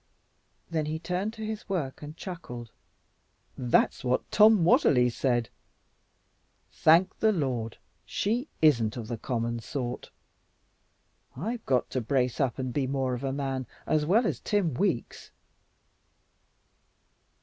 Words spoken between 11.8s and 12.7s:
to brace up